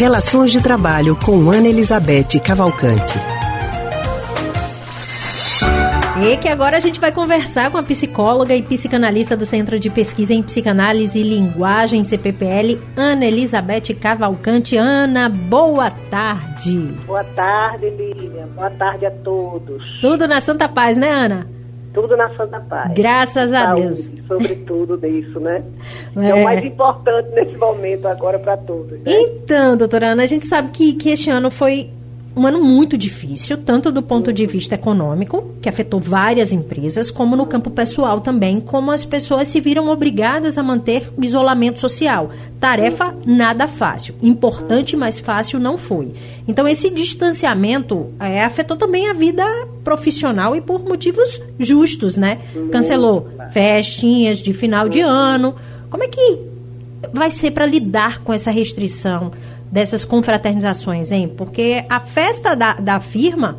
[0.00, 3.18] Relações de Trabalho com Ana Elizabeth Cavalcante.
[6.24, 9.90] E que agora a gente vai conversar com a psicóloga e psicanalista do Centro de
[9.90, 14.74] Pesquisa em Psicanálise e Linguagem, CPPL, Ana Elizabeth Cavalcante.
[14.74, 16.78] Ana, boa tarde.
[17.06, 18.46] Boa tarde, Lilian.
[18.56, 19.82] Boa tarde a todos.
[20.00, 21.59] Tudo na Santa Paz, né, Ana?
[21.92, 22.92] Tudo na Santa Paz.
[22.94, 24.10] Graças a Saúde, Deus.
[24.28, 25.62] Sobretudo disso, né?
[26.16, 26.30] É.
[26.30, 28.98] É o mais importante nesse momento agora para todos.
[29.00, 29.04] Né?
[29.06, 31.90] Então, doutora Ana, a gente sabe que, que este ano foi
[32.36, 37.34] um ano muito difícil, tanto do ponto de vista econômico, que afetou várias empresas, como
[37.34, 42.30] no campo pessoal também, como as pessoas se viram obrigadas a manter o isolamento social.
[42.60, 44.14] Tarefa nada fácil.
[44.22, 46.12] Importante, mas fácil não foi.
[46.46, 49.44] Então, esse distanciamento é, afetou também a vida
[49.82, 52.38] profissional e por motivos justos, né?
[52.70, 55.54] Cancelou festinhas de final de ano.
[55.90, 56.38] Como é que
[57.12, 59.32] vai ser para lidar com essa restrição
[59.70, 61.28] dessas confraternizações, hein?
[61.28, 63.58] Porque a festa da, da firma,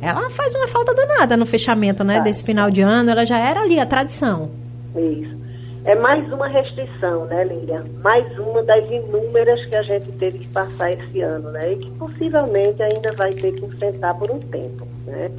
[0.00, 2.18] ela faz uma falta danada no fechamento, né?
[2.18, 2.24] Tá.
[2.24, 4.50] Desse final de ano, ela já era ali a tradição.
[4.96, 5.42] Isso.
[5.84, 7.84] É mais uma restrição, né, Lilian?
[8.02, 11.72] Mais uma das inúmeras que a gente teve que passar esse ano, né?
[11.72, 15.30] E que possivelmente ainda vai ter que enfrentar por um tempo, né?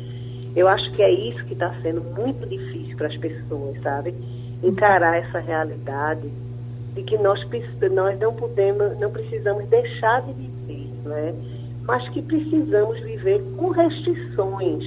[0.54, 4.14] Eu acho que é isso que está sendo muito difícil para as pessoas, sabe?
[4.62, 6.30] Encarar essa realidade
[6.94, 7.40] de que nós,
[7.92, 11.34] nós não podemos, não precisamos deixar de viver, né?
[11.86, 14.84] Mas que precisamos viver com restrições.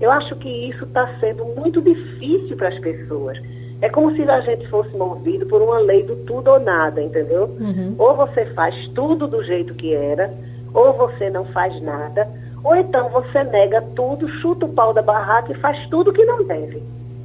[0.00, 3.38] Eu acho que isso está sendo muito difícil para as pessoas.
[3.80, 7.44] É como se a gente fosse movido por uma lei do tudo ou nada, entendeu?
[7.58, 7.96] Uhum.
[7.98, 10.32] Ou você faz tudo do jeito que era,
[10.72, 12.28] ou você não faz nada,
[12.62, 16.44] ou então você nega tudo, chuta o pau da barraca e faz tudo que não
[16.44, 16.82] deve.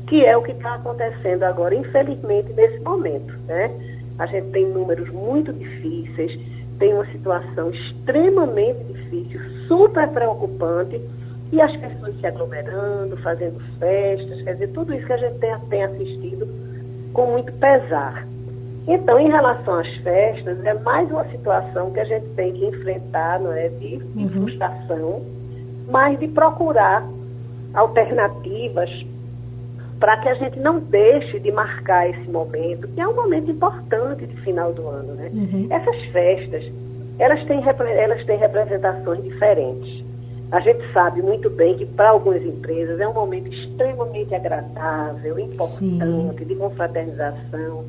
[0.08, 3.34] Que é o que está acontecendo agora, infelizmente, nesse momento.
[3.46, 3.72] Né?
[4.20, 6.40] A gente tem números muito difíceis,
[6.80, 11.02] tem uma situação extremamente difícil, super preocupante,
[11.52, 15.58] e as pessoas se aglomerando, fazendo festas, quer dizer, tudo isso que a gente tem,
[15.70, 16.48] tem assistido
[17.14, 18.28] com muito pesar.
[18.88, 23.40] Então, em relação às festas, é mais uma situação que a gente tem que enfrentar,
[23.40, 25.26] não é, de, de frustração,
[25.90, 27.06] mas de procurar
[27.74, 28.90] alternativas
[30.00, 34.26] para que a gente não deixe de marcar esse momento, que é um momento importante
[34.28, 35.30] de final do ano, né?
[35.72, 36.64] Essas festas,
[37.20, 37.64] elas têm,
[37.98, 40.06] elas têm representações diferentes.
[40.52, 46.46] A gente sabe muito bem que para algumas empresas é um momento extremamente agradável, importante,
[46.46, 47.84] de confraternização.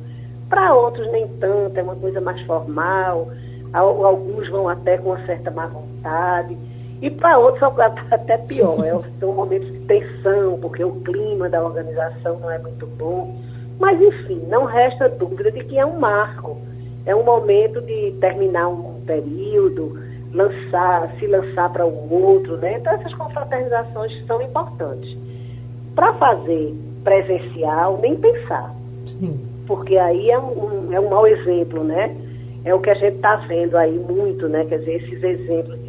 [0.49, 3.29] Para outros nem tanto, é uma coisa mais formal.
[3.71, 6.57] Al- Alguns vão até com uma certa má vontade.
[7.01, 7.63] E para outros
[8.11, 12.85] até pior, é, são momentos de tensão, porque o clima da organização não é muito
[12.85, 13.35] bom.
[13.79, 16.57] Mas, enfim, não resta dúvida de que é um marco.
[17.05, 19.97] É um momento de terminar um período,
[20.33, 22.77] lançar, se lançar para o outro, né?
[22.79, 25.17] Então essas confraternizações são importantes.
[25.95, 28.73] Para fazer presencial, nem pensar,
[29.07, 29.39] Sim.
[29.65, 32.15] porque aí é um, um- é um mau exemplo, né?
[32.65, 34.65] É o que a gente está vendo aí muito, né?
[34.65, 35.88] Quer dizer, esses exemplos de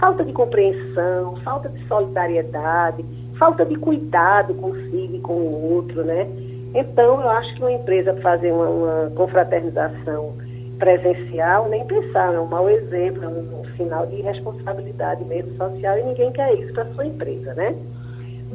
[0.00, 3.04] falta de compreensão, falta de solidariedade,
[3.38, 6.26] falta de cuidado consigo e com o outro, né?
[6.74, 10.34] Então, eu acho que uma empresa fazer uma, uma confraternização
[10.78, 15.98] presencial, nem pensar, é um mau exemplo, é um, um sinal de irresponsabilidade mesmo social
[15.98, 17.76] e ninguém quer isso para sua empresa, né?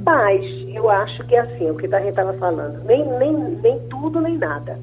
[0.04, 3.80] Mas eu acho que é assim, o que a gente estava falando, nem, nem, nem
[3.90, 4.78] tudo nem nada.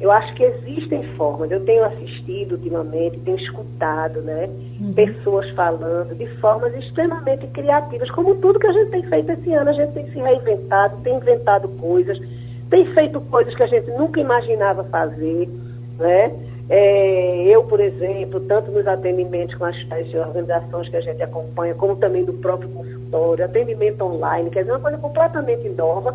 [0.00, 1.50] Eu acho que existem formas.
[1.50, 4.48] Eu tenho assistido ultimamente, tenho escutado, né,
[4.94, 9.70] pessoas falando de formas extremamente criativas, como tudo que a gente tem feito esse ano.
[9.70, 12.18] A gente tem se reinventado, tem inventado coisas,
[12.70, 15.48] tem feito coisas que a gente nunca imaginava fazer,
[15.98, 16.32] né?
[16.70, 21.74] É, eu, por exemplo, tanto nos atendimentos com as, as organizações que a gente acompanha,
[21.74, 26.14] como também do próprio consultório, atendimento online, quer dizer, uma coisa completamente nova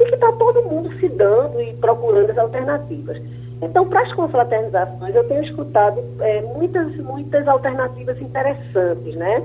[0.00, 3.20] e que está todo mundo se dando e procurando as alternativas.
[3.62, 9.40] Então, para as confraternizações, eu tenho escutado é, muitas, muitas alternativas interessantes, né?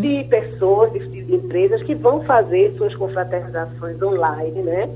[0.00, 4.88] De pessoas, de, de empresas que vão fazer suas confraternizações online, né?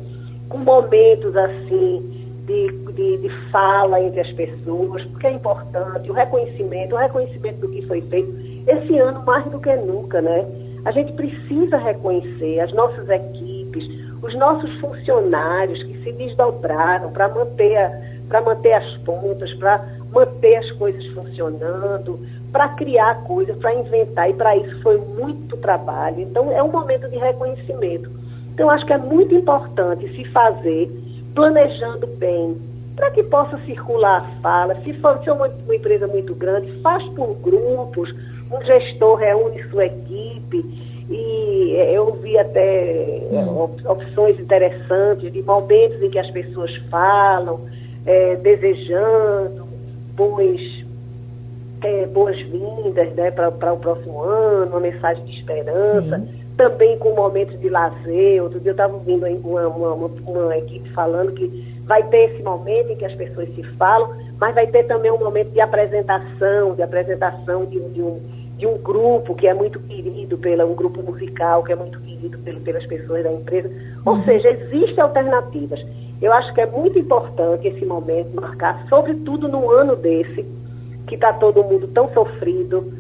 [0.49, 6.94] Com momentos assim de, de, de fala entre as pessoas, porque é importante o reconhecimento,
[6.94, 8.32] o reconhecimento do que foi feito.
[8.66, 10.46] Esse ano, mais do que nunca, né?
[10.87, 13.87] A gente precisa reconhecer as nossas equipes,
[14.22, 20.70] os nossos funcionários que se desdobraram para manter, a- manter as pontas, para manter as
[20.72, 22.20] coisas funcionando,
[22.52, 26.20] para criar coisas, para inventar, e para isso foi muito trabalho.
[26.20, 28.10] Então, é um momento de reconhecimento.
[28.54, 30.90] Então, acho que é muito importante se fazer
[31.34, 32.56] planejando bem,
[32.94, 34.82] para que possa circular as falas.
[34.84, 38.14] Se for, se é uma, uma empresa muito grande, faz por grupos,
[38.50, 43.69] um gestor reúne sua equipe e é, eu vi até hum.
[43.87, 47.60] opções interessantes de momentos em que as pessoas falam,
[48.06, 49.66] é, desejando
[50.14, 50.82] boas
[51.82, 56.28] é, boas-vindas né, para o próximo ano, uma mensagem de esperança, Sim.
[56.56, 58.43] também com momentos de lazer.
[58.43, 62.43] Outro dia eu estava ouvindo uma, uma, uma, uma, equipe falando que vai ter esse
[62.43, 66.75] momento em que as pessoas se falam, mas vai ter também um momento de apresentação,
[66.75, 68.20] de apresentação de, de um,
[68.62, 72.38] de um grupo que é muito querido pela um grupo musical que é muito querido
[72.38, 73.69] pelo, pelas pessoas da empresa.
[74.06, 74.25] Ou uhum.
[74.25, 75.85] seja, existem alternativas.
[76.20, 80.47] Eu acho que é muito importante esse momento marcar, sobretudo num ano desse,
[81.09, 82.93] que está todo mundo tão sofrido,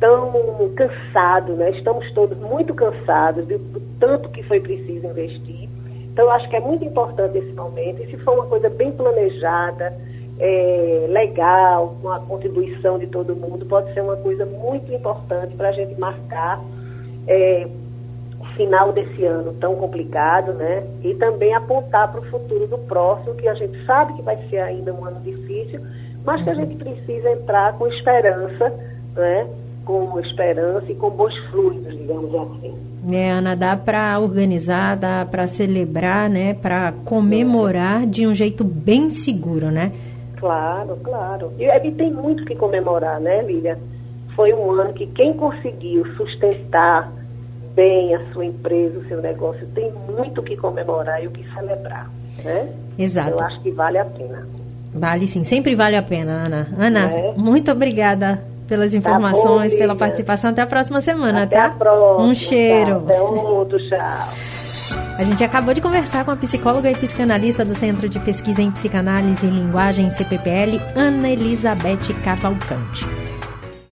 [0.00, 0.32] tão
[0.74, 1.70] cansado, né?
[1.72, 5.68] Estamos todos muito cansados do, do, tanto que foi preciso investir.
[6.10, 8.02] Então, eu acho que é muito importante esse momento.
[8.02, 9.94] E se for uma coisa bem planejada,
[10.40, 15.68] é, legal, com a contribuição de todo mundo, pode ser uma coisa muito importante para
[15.68, 16.60] a gente marcar
[17.28, 17.68] é,
[18.40, 20.82] o final desse ano tão complicado, né?
[21.04, 24.58] E também apontar para o futuro do próximo, que a gente sabe que vai ser
[24.58, 25.80] ainda um ano difícil,
[26.24, 28.72] mas que a gente precisa entrar com esperança,
[29.14, 29.46] né?
[29.84, 32.74] com esperança e com bons fluidos, digamos assim.
[33.12, 39.10] É, Ana, dá para organizar, dá para celebrar, né, para comemorar de um jeito bem
[39.10, 39.90] seguro, né?
[40.40, 41.52] Claro, claro.
[41.58, 43.78] E, e tem muito que comemorar, né, Lília?
[44.34, 47.12] Foi um ano que quem conseguiu sustentar
[47.74, 52.10] bem a sua empresa, o seu negócio, tem muito que comemorar e o que celebrar,
[52.42, 52.68] né?
[52.98, 53.30] Exato.
[53.30, 54.48] Eu acho que vale a pena.
[54.92, 56.68] Vale sim, sempre vale a pena, Ana.
[56.76, 57.34] Ana, é.
[57.36, 60.50] muito obrigada pelas informações, tá bom, pela participação.
[60.50, 61.66] Até a próxima semana, Até tá?
[61.66, 62.96] A próxima, um cheiro.
[62.96, 64.49] Até outro, tchau.
[65.20, 68.70] A gente acabou de conversar com a psicóloga e psicanalista do Centro de Pesquisa em
[68.70, 73.04] Psicanálise e Linguagem CPPL, Ana Elizabeth Cavalcante.